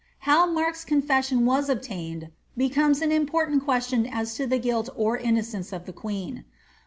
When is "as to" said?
4.07-4.47